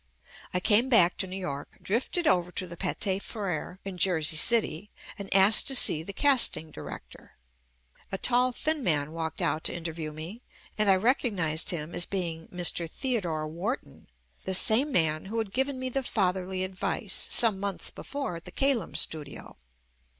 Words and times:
I 0.51 0.59
came 0.59 0.89
back 0.89 1.15
to 1.17 1.27
New 1.27 1.37
York, 1.37 1.77
drifted 1.79 2.25
over 2.25 2.51
to 2.53 2.65
the 2.65 2.75
Pathe 2.75 3.21
Freres 3.21 3.77
in 3.85 3.99
Jersey 3.99 4.35
City 4.35 4.89
and 5.15 5.31
asked 5.31 5.67
to 5.67 5.75
see 5.75 6.01
the 6.01 6.11
Casting 6.11 6.71
Director. 6.71 7.33
A 8.11 8.17
tall 8.17 8.51
thin 8.51 8.83
man 8.83 9.11
walked 9.11 9.43
out 9.43 9.63
to 9.65 9.75
interview 9.75 10.11
me, 10.11 10.41
and 10.75 10.89
I 10.89 10.95
recognized 10.95 11.69
him 11.69 11.93
as 11.93 12.07
being 12.07 12.47
"Mr. 12.47 12.89
Theodore 12.89 13.47
Wharton," 13.47 14.07
the 14.43 14.55
same 14.55 14.91
man 14.91 15.25
who 15.25 15.37
had 15.37 15.53
given 15.53 15.77
me 15.77 15.87
the 15.87 16.01
fatherly 16.01 16.63
advice 16.63 17.13
some 17.13 17.59
months 17.59 17.91
before 17.91 18.37
at 18.37 18.45
the 18.45 18.51
Kalem 18.51 18.97
studio. 18.97 19.59